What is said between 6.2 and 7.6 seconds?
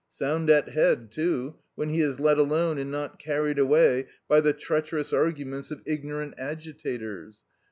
agitators.